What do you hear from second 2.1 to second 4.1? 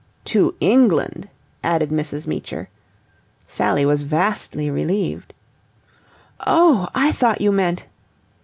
Meecher. Sally was